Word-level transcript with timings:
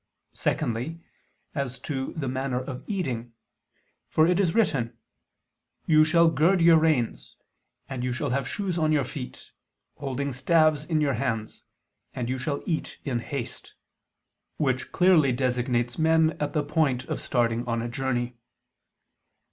Secondly, 0.33 0.99
as 1.53 1.77
to 1.77 2.11
the 2.13 2.27
manner 2.27 2.59
of 2.59 2.83
eating. 2.87 3.33
For 4.09 4.25
it 4.25 4.39
is 4.39 4.55
written: 4.55 4.97
"You 5.85 6.03
shall 6.03 6.27
gird 6.27 6.59
your 6.59 6.79
reins, 6.79 7.35
and 7.87 8.03
you 8.03 8.11
shall 8.11 8.31
have 8.31 8.47
shoes 8.47 8.79
on 8.79 8.91
your 8.91 9.03
feet, 9.03 9.51
holding 9.97 10.33
staves 10.33 10.85
in 10.85 11.01
your 11.01 11.13
hands, 11.13 11.65
and 12.15 12.29
you 12.29 12.39
shall 12.39 12.63
eat 12.65 12.97
in 13.05 13.19
haste": 13.19 13.75
which 14.57 14.91
clearly 14.91 15.31
designates 15.31 15.99
men 15.99 16.35
at 16.39 16.53
the 16.53 16.63
point 16.63 17.03
of 17.05 17.21
starting 17.21 17.63
on 17.67 17.83
a 17.83 17.87
journey. 17.87 18.37